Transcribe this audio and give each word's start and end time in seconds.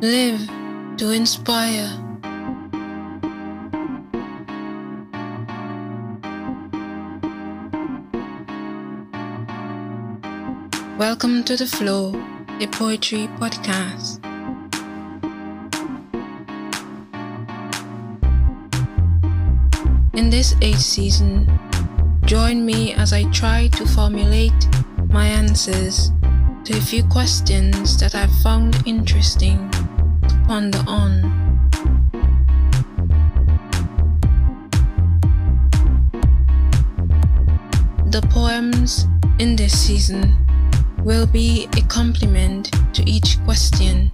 Live 0.00 0.48
to 0.96 1.12
inspire. 1.12 1.88
Welcome 10.98 11.44
to 11.44 11.56
The 11.56 11.66
Flow, 11.66 12.12
a 12.60 12.66
poetry 12.66 13.28
podcast. 13.38 14.18
In 20.14 20.28
this 20.28 20.56
eighth 20.60 20.80
season, 20.80 21.48
join 22.24 22.66
me 22.66 22.94
as 22.94 23.12
I 23.12 23.30
try 23.30 23.68
to 23.68 23.86
formulate 23.86 24.68
my 25.08 25.26
answers 25.26 26.10
to 26.64 26.78
a 26.78 26.80
few 26.80 27.04
questions 27.04 27.98
that 27.98 28.14
I've 28.14 28.32
found 28.38 28.82
interesting 28.86 29.70
to 29.70 30.44
ponder 30.46 30.82
on. 30.86 31.20
The 38.10 38.22
poems 38.30 39.06
in 39.38 39.56
this 39.56 39.78
season 39.78 40.34
will 41.00 41.26
be 41.26 41.68
a 41.76 41.82
complement 41.82 42.72
to 42.94 43.02
each 43.04 43.38
question. 43.44 44.10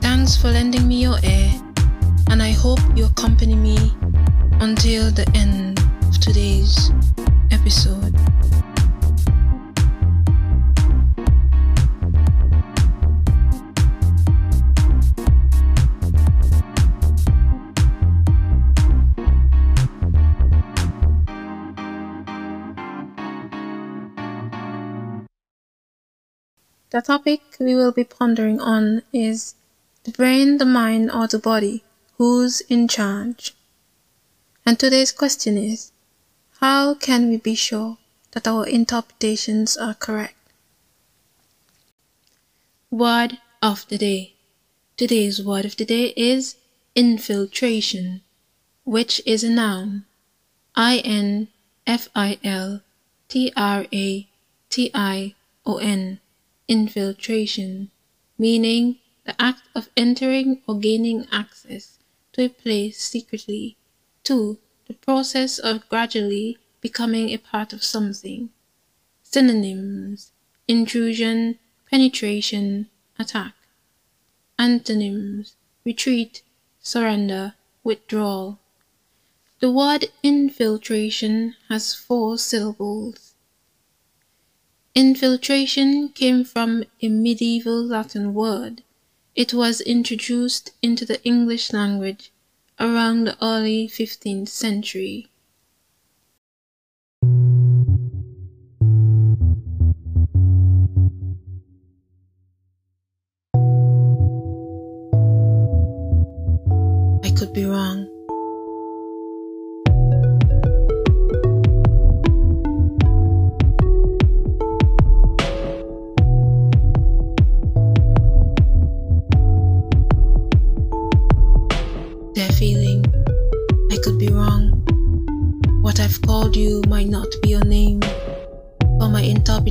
Thanks 0.00 0.38
for 0.38 0.48
lending 0.48 0.88
me 0.88 1.02
your 1.02 1.18
ear, 1.22 1.52
and 2.30 2.42
I 2.42 2.52
hope 2.52 2.80
you 2.96 3.04
accompany 3.04 3.56
me 3.56 3.92
until 4.60 5.10
the 5.10 5.30
end 5.34 5.47
The 26.90 27.02
topic 27.02 27.42
we 27.60 27.74
will 27.74 27.92
be 27.92 28.04
pondering 28.04 28.60
on 28.60 29.02
is 29.12 29.54
the 30.04 30.10
brain, 30.10 30.56
the 30.56 30.64
mind, 30.64 31.10
or 31.10 31.26
the 31.26 31.38
body, 31.38 31.84
who's 32.16 32.62
in 32.62 32.88
charge? 32.88 33.54
And 34.64 34.78
today's 34.78 35.12
question 35.12 35.58
is 35.58 35.92
how 36.60 36.94
can 36.94 37.28
we 37.28 37.36
be 37.36 37.54
sure 37.54 37.98
that 38.30 38.48
our 38.48 38.66
interpretations 38.66 39.76
are 39.76 39.92
correct? 39.92 40.34
Word 42.90 43.36
of 43.60 43.86
the 43.88 43.98
day. 43.98 44.32
Today's 44.96 45.42
word 45.42 45.66
of 45.66 45.76
the 45.76 45.84
day 45.84 46.14
is 46.16 46.56
infiltration, 46.94 48.22
which 48.84 49.20
is 49.26 49.44
a 49.44 49.50
noun. 49.50 50.06
I 50.74 50.98
N 51.04 51.48
F 51.86 52.08
I 52.14 52.38
L 52.42 52.80
T 53.28 53.52
R 53.54 53.84
A 53.92 54.26
T 54.70 54.90
I 54.94 55.34
O 55.66 55.76
N 55.76 56.20
infiltration, 56.68 57.90
meaning 58.38 58.98
the 59.24 59.34
act 59.40 59.62
of 59.74 59.88
entering 59.96 60.62
or 60.66 60.78
gaining 60.78 61.26
access 61.32 61.98
to 62.32 62.44
a 62.44 62.48
place 62.48 63.02
secretly. 63.02 63.76
2. 64.24 64.58
The 64.86 64.94
process 64.94 65.58
of 65.58 65.88
gradually 65.88 66.58
becoming 66.80 67.30
a 67.30 67.38
part 67.38 67.72
of 67.72 67.82
something. 67.82 68.50
Synonyms 69.22 70.32
intrusion, 70.68 71.58
penetration, 71.90 72.88
attack. 73.18 73.54
Antonyms 74.58 75.56
retreat, 75.84 76.42
surrender, 76.80 77.54
withdrawal. 77.82 78.58
The 79.60 79.72
word 79.72 80.06
infiltration 80.22 81.56
has 81.68 81.94
four 81.94 82.38
syllables. 82.38 83.27
Infiltration 84.98 86.08
came 86.08 86.42
from 86.42 86.82
a 87.00 87.08
medieval 87.08 87.80
Latin 87.80 88.34
word. 88.34 88.82
It 89.36 89.54
was 89.54 89.80
introduced 89.80 90.72
into 90.82 91.04
the 91.04 91.22
English 91.22 91.72
language 91.72 92.32
around 92.80 93.22
the 93.22 93.36
early 93.40 93.86
15th 93.86 94.48
century. 94.48 95.28
I 107.22 107.30
could 107.36 107.52
be 107.52 107.64
wrong. 107.64 108.17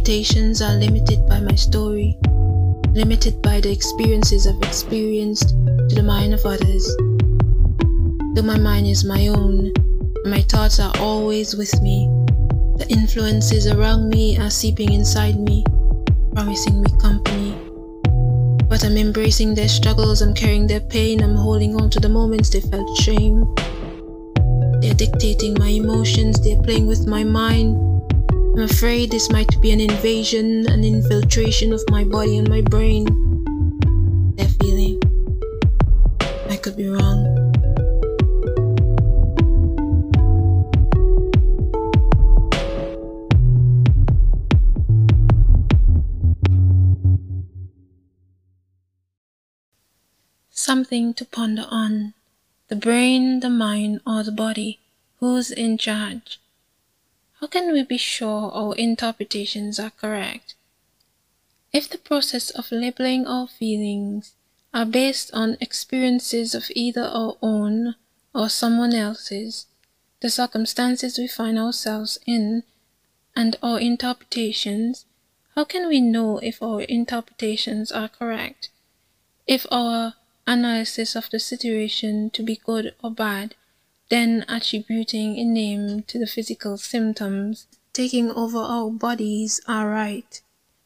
My 0.07 0.13
interpretations 0.13 0.62
are 0.62 0.75
limited 0.75 1.28
by 1.28 1.38
my 1.41 1.56
story, 1.56 2.18
limited 2.94 3.41
by 3.41 3.59
the 3.59 3.69
experiences 3.69 4.47
I've 4.47 4.62
experienced 4.63 5.50
to 5.50 5.95
the 5.95 6.03
mind 6.03 6.34
of 6.34 6.45
others. 6.45 6.88
Though 8.34 8.47
my 8.47 8.57
mind 8.57 8.88
is 8.88 9.03
my 9.03 9.28
own, 9.28 9.73
my 10.23 10.44
thoughts 10.44 10.79
are 10.79 10.94
always 11.00 11.57
with 11.57 11.81
me, 11.81 12.07
the 12.78 12.85
influences 12.88 13.68
around 13.68 14.07
me 14.07 14.38
are 14.38 14.50
seeping 14.50 14.94
inside 14.94 15.38
me, 15.41 15.66
promising 16.34 16.81
me 16.81 16.89
company. 17.01 17.53
But 18.69 18.85
I'm 18.85 18.95
embracing 18.95 19.56
their 19.56 19.68
struggles, 19.68 20.22
I'm 20.22 20.34
carrying 20.34 20.68
their 20.68 20.79
pain, 20.88 21.22
I'm 21.22 21.35
holding 21.35 21.75
on 21.75 21.89
to 21.89 22.00
the 22.00 22.07
moments 22.07 22.50
they 22.50 22.62
felt 22.62 22.97
shame. 22.97 23.44
They're 24.79 24.94
dictating 24.94 25.56
my 25.59 25.68
emotions, 25.68 26.39
they're 26.39 26.62
playing 26.62 26.88
with 26.88 27.06
my 27.07 27.25
mind. 27.25 27.86
I'm 28.57 28.63
afraid 28.63 29.12
this 29.12 29.29
might 29.29 29.62
be 29.62 29.69
an 29.69 29.79
invasion, 29.79 30.66
an 30.68 30.84
infiltration 30.84 31.72
of 31.73 31.84
my 31.91 32.03
body 32.03 32.40
and 32.40 32.50
my 32.50 32.62
brain. 32.62 33.06
They're 34.35 34.47
feeling. 34.47 35.00
I 36.50 36.57
could 36.57 36.75
be 36.75 36.90
wrong. 36.90 37.53
Something 50.50 51.13
to 51.13 51.25
ponder 51.25 51.68
on. 51.69 52.16
The 52.69 52.75
brain, 52.75 53.41
the 53.41 53.51
mind, 53.51 54.01
or 54.07 54.24
the 54.24 54.31
body. 54.31 54.79
Who's 55.19 55.51
in 55.51 55.78
charge? 55.78 56.39
How 57.39 57.47
can 57.47 57.71
we 57.71 57.83
be 57.83 57.97
sure 57.97 58.51
our 58.51 58.75
interpretations 58.75 59.79
are 59.79 59.91
correct? 59.91 60.55
If 61.71 61.87
the 61.87 61.99
process 61.99 62.49
of 62.49 62.71
labeling 62.71 63.27
our 63.27 63.47
feelings 63.47 64.33
are 64.73 64.85
based 64.85 65.31
on 65.33 65.57
experiences 65.61 66.55
of 66.55 66.71
either 66.73 67.03
our 67.03 67.37
own 67.41 67.95
or 68.33 68.49
someone 68.49 68.93
else's, 68.93 69.67
the 70.21 70.31
circumstances 70.31 71.19
we 71.19 71.27
find 71.27 71.59
ourselves 71.59 72.17
in, 72.25 72.63
and 73.35 73.56
our 73.62 73.79
interpretations, 73.79 75.06
how 75.53 75.63
can 75.63 75.88
we 75.88 76.01
know 76.01 76.39
if 76.39 76.63
our 76.63 76.81
interpretations 76.81 77.91
are 77.91 78.09
correct? 78.09 78.69
If 79.45 79.67
our 79.71 80.15
analysis 80.47 81.15
of 81.15 81.29
the 81.29 81.39
situation 81.39 82.31
to 82.31 82.41
be 82.41 82.56
good 82.56 82.95
or 83.03 83.12
bad, 83.12 83.53
then 84.09 84.45
attributing 84.48 85.38
a 85.38 85.44
name 85.44 86.04
to 86.04 86.18
the 86.18 86.27
physical 86.27 86.77
symptoms 86.77 87.68
taking 87.94 88.30
over 88.31 88.59
our 88.59 88.92
bodies 88.92 89.59
are 89.68 89.89
right. 89.89 90.42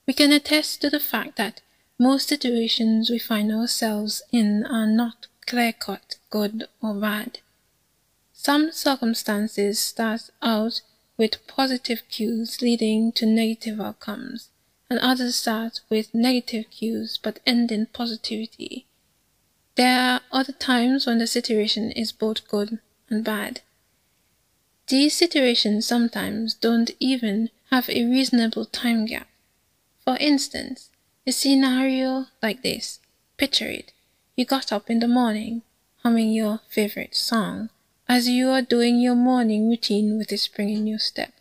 We 0.08 0.14
can 0.14 0.32
attest 0.32 0.82
to 0.82 0.90
the 0.90 1.00
fact 1.00 1.36
that 1.36 1.62
most 2.00 2.30
situations 2.30 3.10
we 3.10 3.20
find 3.20 3.52
ourselves 3.52 4.24
in 4.32 4.66
are 4.66 4.88
not 4.88 5.28
clear 5.46 5.74
cut 5.74 6.16
good 6.30 6.68
or 6.82 6.94
bad. 6.94 7.40
Some 8.34 8.72
circumstances 8.72 9.78
start 9.78 10.30
out 10.42 10.82
with 11.18 11.46
positive 11.48 12.02
cues 12.10 12.62
leading 12.62 13.12
to 13.12 13.26
negative 13.26 13.80
outcomes, 13.80 14.50
and 14.90 14.98
others 15.00 15.36
start 15.36 15.82
with 15.90 16.16
negative 16.16 16.66
cues 16.72 17.20
but 17.22 17.40
end 17.46 17.72
in 17.72 17.86
positivity. 17.88 18.88
There 19.76 20.00
are 20.00 20.22
other 20.32 20.54
times 20.54 21.06
when 21.06 21.20
the 21.20 21.28
situation 21.28 21.92
is 21.92 22.12
both 22.12 22.48
good 22.48 22.80
and 23.12 23.24
bad. 23.24 23.62
These 24.88 25.16
situations 25.16 25.86
sometimes 25.86 26.56
don't 26.56 26.92
even 27.00 27.50
have 27.70 27.90
a 27.90 28.06
reasonable 28.06 28.66
time 28.66 29.06
gap. 29.06 29.28
For 30.04 30.18
instance, 30.18 30.90
a 31.28 31.32
scenario 31.32 32.26
like 32.42 32.64
this. 32.64 33.00
Picture 33.38 33.70
it. 33.70 33.94
You 34.36 34.46
got 34.46 34.72
up 34.72 34.90
in 34.90 35.00
the 35.00 35.08
morning, 35.08 35.62
humming 36.04 36.32
your 36.32 36.62
favorite 36.70 37.16
song, 37.16 37.70
as 38.10 38.28
you 38.28 38.50
are 38.50 38.62
doing 38.62 39.00
your 39.00 39.16
morning 39.16 39.70
routine 39.70 40.18
with 40.18 40.32
a 40.32 40.38
spring 40.38 40.70
in 40.70 40.88
your 40.88 41.00
step. 41.00 41.34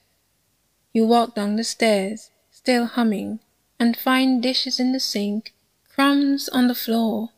You 0.92 1.06
walk 1.06 1.34
down 1.34 1.56
the 1.56 1.64
stairs, 1.64 2.30
still 2.50 2.86
humming, 2.86 3.40
and 3.78 3.96
find 3.96 4.42
dishes 4.42 4.78
in 4.78 4.92
the 4.92 5.00
sink, 5.00 5.54
crumbs 5.88 6.48
on 6.50 6.68
the 6.68 6.74
floor, 6.74 7.30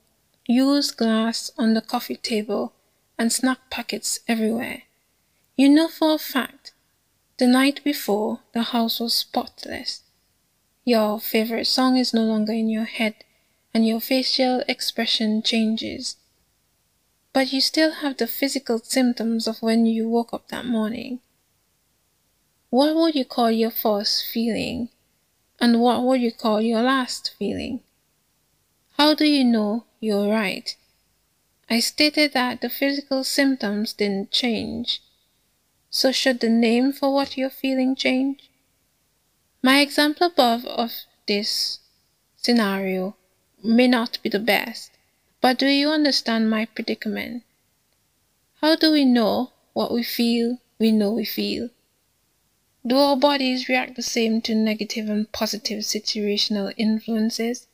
used 0.47 0.97
glass 0.97 1.53
on 1.57 1.75
the 1.75 1.81
coffee 1.81 2.17
table, 2.17 2.73
and 3.23 3.33
snack 3.33 3.71
packets 3.71 4.21
everywhere. 4.29 4.83
You 5.57 5.71
know 5.71 5.89
for 5.89 6.15
a 6.15 6.19
fact 6.19 6.73
the 7.39 7.47
night 7.47 7.83
before 7.83 8.41
the 8.53 8.65
house 8.75 9.01
was 9.01 9.15
spotless. 9.15 10.03
Your 10.85 11.19
favorite 11.19 11.67
song 11.67 11.97
is 11.97 12.13
no 12.13 12.25
longer 12.25 12.53
in 12.53 12.69
your 12.69 12.85
head, 12.85 13.15
and 13.73 13.87
your 13.87 14.01
facial 14.01 14.63
expression 14.69 15.43
changes 15.43 16.17
but 17.33 17.53
you 17.53 17.61
still 17.61 17.93
have 17.93 18.19
the 18.19 18.27
physical 18.27 18.79
symptoms 18.79 19.47
of 19.49 19.63
when 19.63 19.87
you 19.87 20.09
woke 20.09 20.35
up 20.35 20.49
that 20.49 20.67
morning. 20.67 21.21
What 22.71 22.95
would 22.95 23.15
you 23.15 23.25
call 23.25 23.51
your 23.51 23.71
first 23.71 24.27
feeling? 24.27 24.91
And 25.59 25.81
what 25.81 26.03
would 26.03 26.21
you 26.21 26.33
call 26.33 26.61
your 26.61 26.83
last 26.83 27.35
feeling? 27.39 27.81
How 28.99 29.15
do 29.15 29.25
you 29.25 29.45
know 29.45 29.85
you're 30.01 30.29
right? 30.29 30.77
I 31.73 31.81
stated 31.81 32.35
that 32.35 32.61
the 32.61 32.69
physical 32.69 33.25
symptoms 33.25 33.95
didn't 33.95 34.31
change. 34.31 35.01
So 35.89 36.13
should 36.13 36.41
the 36.41 36.51
name 36.51 36.93
for 36.93 37.15
what 37.15 37.39
you're 37.39 37.49
feeling 37.49 37.97
change? 37.97 38.51
My 39.63 39.81
example 39.81 40.27
above 40.27 40.67
of 40.67 40.93
this 41.27 41.79
scenario 42.37 43.17
may 43.65 43.89
not 43.89 44.19
be 44.23 44.29
the 44.29 44.39
best, 44.39 44.91
but 45.41 45.59
do 45.59 45.67
you 45.67 45.89
understand 45.89 46.51
my 46.51 46.67
predicament? 46.67 47.43
How 48.61 48.77
do 48.77 48.93
we 48.93 49.07
know 49.07 49.53
what 49.73 49.95
we 49.95 50.03
feel 50.03 50.59
we 50.79 50.93
know 50.93 51.13
we 51.13 51.25
feel? 51.25 51.71
Do 52.87 52.99
our 52.99 53.17
bodies 53.17 53.71
react 53.71 53.97
the 53.97 54.03
same 54.03 54.43
to 54.43 54.55
negative 54.55 55.09
and 55.09 55.33
positive 55.33 55.85
situational 55.85 56.75
influences? 56.77 57.67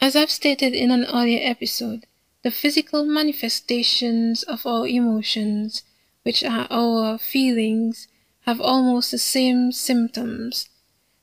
As 0.00 0.16
I've 0.16 0.32
stated 0.32 0.74
in 0.74 0.90
an 0.90 1.04
earlier 1.04 1.48
episode, 1.48 2.04
the 2.42 2.50
physical 2.50 3.04
manifestations 3.04 4.42
of 4.44 4.64
our 4.66 4.86
emotions, 4.86 5.82
which 6.22 6.44
are 6.44 6.66
our 6.70 7.18
feelings, 7.18 8.08
have 8.42 8.60
almost 8.60 9.10
the 9.10 9.18
same 9.18 9.72
symptoms. 9.72 10.68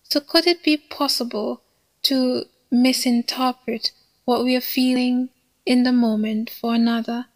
So 0.03 0.19
could 0.19 0.45
it 0.45 0.63
be 0.63 0.77
possible 0.77 1.61
to 2.03 2.45
misinterpret 2.71 3.91
what 4.25 4.43
we 4.43 4.55
are 4.55 4.61
feeling 4.61 5.29
in 5.65 5.83
the 5.83 5.91
moment 5.91 6.49
for 6.49 6.75
another, 6.75 7.27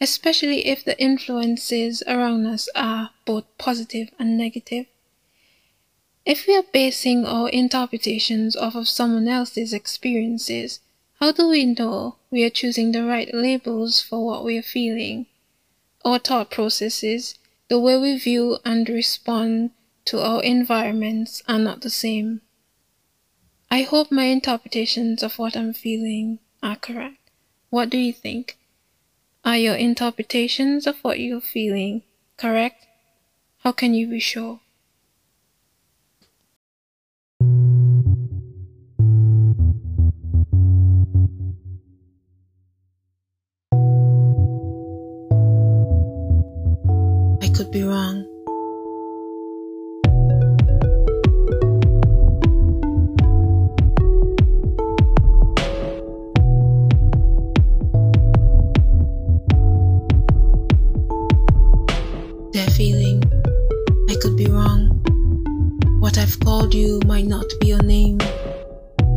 especially 0.00 0.66
if 0.66 0.84
the 0.84 1.00
influences 1.00 2.02
around 2.06 2.46
us 2.46 2.68
are 2.74 3.10
both 3.24 3.44
positive 3.58 4.10
and 4.18 4.36
negative. 4.36 4.86
If 6.24 6.46
we 6.46 6.56
are 6.56 6.64
basing 6.72 7.24
our 7.24 7.48
interpretations 7.48 8.56
off 8.56 8.74
of 8.74 8.88
someone 8.88 9.28
else's 9.28 9.72
experiences, 9.72 10.80
how 11.18 11.32
do 11.32 11.48
we 11.48 11.64
know 11.64 12.16
we 12.30 12.44
are 12.44 12.50
choosing 12.50 12.92
the 12.92 13.02
right 13.04 13.32
labels 13.32 14.02
for 14.02 14.24
what 14.24 14.44
we 14.44 14.58
are 14.58 14.62
feeling? 14.62 15.26
Our 16.04 16.18
thought 16.18 16.50
processes, 16.50 17.38
the 17.68 17.78
way 17.78 17.96
we 17.98 18.18
view 18.18 18.58
and 18.64 18.88
respond 18.88 19.70
to 20.04 20.20
our 20.20 20.42
environments 20.42 21.42
are 21.48 21.58
not 21.58 21.80
the 21.80 21.90
same. 21.90 22.42
I 23.70 23.82
hope 23.82 24.12
my 24.12 24.24
interpretations 24.24 25.22
of 25.22 25.38
what 25.38 25.56
I'm 25.56 25.72
feeling 25.72 26.38
are 26.62 26.76
correct. 26.76 27.30
What 27.70 27.90
do 27.90 27.98
you 27.98 28.12
think? 28.12 28.58
Are 29.44 29.56
your 29.56 29.74
interpretations 29.74 30.86
of 30.86 30.98
what 30.98 31.18
you're 31.18 31.40
feeling 31.40 32.02
correct? 32.36 32.86
How 33.60 33.72
can 33.72 33.94
you 33.94 34.06
be 34.06 34.20
sure? 34.20 34.60
I 64.08 64.18
could 64.20 64.36
be 64.36 64.46
wrong. 64.46 64.88
What 66.00 66.16
I've 66.16 66.40
called 66.40 66.72
you 66.72 67.00
might 67.04 67.26
not 67.26 67.44
be 67.60 67.66
your 67.68 67.82
name, 67.82 68.18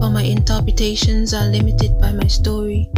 for 0.01 0.09
my 0.09 0.23
interpretations 0.23 1.33
are 1.33 1.47
limited 1.47 1.97
by 2.01 2.11
my 2.11 2.27
story, 2.27 2.89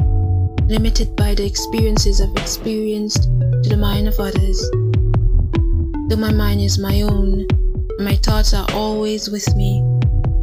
limited 0.66 1.16
by 1.16 1.36
the 1.36 1.46
experiences 1.46 2.20
I've 2.20 2.36
experienced 2.38 3.24
to 3.24 3.70
the 3.70 3.78
mind 3.78 4.08
of 4.08 4.20
others. 4.20 4.81
Though 6.12 6.18
my 6.18 6.34
mind 6.34 6.60
is 6.60 6.78
my 6.78 7.04
own, 7.04 7.48
my 7.98 8.18
thoughts 8.18 8.54
are 8.54 8.68
always 8.74 9.30
with 9.30 9.56
me, 9.56 9.80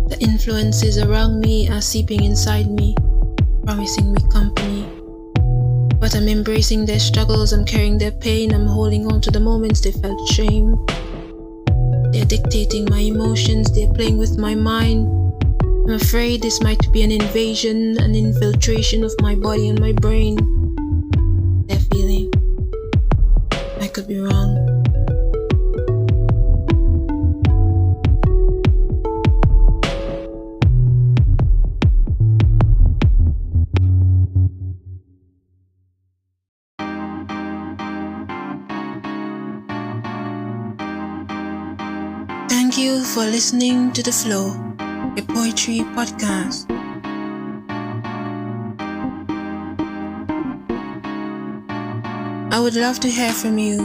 the 0.09 0.17
influences 0.19 0.97
around 0.97 1.41
me 1.41 1.69
are 1.69 1.83
seeping 1.83 2.25
inside 2.25 2.71
me, 2.71 2.97
promising 3.67 4.15
me 4.15 4.19
company. 4.33 4.89
But 6.01 6.17
I'm 6.17 6.27
embracing 6.27 6.87
their 6.87 6.99
struggles, 6.99 7.53
I'm 7.53 7.67
carrying 7.67 7.99
their 7.99 8.13
pain, 8.13 8.55
I'm 8.55 8.67
holding 8.67 9.13
on 9.13 9.21
to 9.21 9.31
the 9.31 9.41
moments 9.41 9.83
they 9.83 9.93
felt 9.93 10.27
shame. 10.31 10.75
They're 12.13 12.25
dictating 12.25 12.87
my 12.89 13.01
emotions, 13.01 13.71
they're 13.71 13.93
playing 13.93 14.17
with 14.17 14.39
my 14.39 14.55
mind. 14.55 15.07
I'm 15.63 15.97
afraid 15.97 16.41
this 16.41 16.63
might 16.63 16.91
be 16.93 17.03
an 17.03 17.13
invasion, 17.13 17.99
an 18.01 18.15
infiltration 18.15 19.05
of 19.05 19.13
my 19.21 19.35
body 19.35 19.69
and 19.69 19.79
my 19.79 19.93
brain. 19.93 20.39
They're 21.67 21.87
feeling. 21.93 22.33
I 23.83 23.89
could 23.89 24.09
be 24.09 24.19
wrong. 24.19 24.68
You 42.79 43.03
for 43.03 43.25
listening 43.25 43.93
to 43.93 44.03
The 44.05 44.13
Flow, 44.13 44.55
a 45.17 45.23
poetry 45.23 45.81
podcast. 45.97 46.71
I 52.53 52.61
would 52.61 52.77
love 52.77 53.01
to 53.01 53.09
hear 53.09 53.33
from 53.33 53.59
you. 53.59 53.79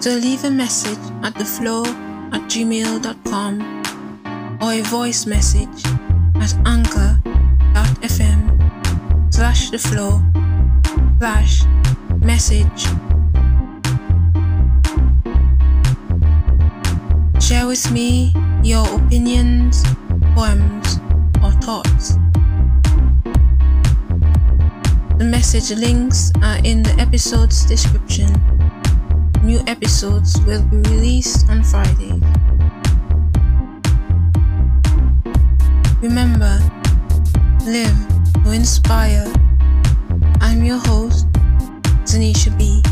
So 0.00 0.10
leave 0.10 0.44
a 0.44 0.50
message 0.50 0.98
at 1.24 1.34
theflow 1.34 1.84
at 2.32 2.42
gmail.com 2.42 3.60
or 4.62 4.72
a 4.72 4.82
voice 4.82 5.26
message 5.26 5.84
at 6.36 6.54
anchor.fm 6.64 8.40
slash 9.34 9.70
the 9.70 9.78
flow 9.78 10.22
slash 11.18 11.64
message 12.20 12.86
Share 17.54 17.68
with 17.68 17.92
me 17.92 18.34
your 18.64 18.84
opinions, 18.98 19.84
poems, 20.34 20.98
or 21.40 21.52
thoughts. 21.62 22.18
The 25.18 25.24
message 25.24 25.70
links 25.70 26.32
are 26.42 26.58
in 26.64 26.82
the 26.82 26.96
episode's 26.98 27.64
description. 27.64 28.26
New 29.44 29.62
episodes 29.68 30.36
will 30.40 30.62
be 30.62 30.78
released 30.90 31.48
on 31.48 31.62
Friday. 31.62 32.18
Remember, 36.02 36.58
live 37.62 37.94
to 38.42 38.50
inspire. 38.50 39.32
I'm 40.40 40.64
your 40.64 40.78
host, 40.78 41.30
Zanisha 42.02 42.50
B. 42.58 42.82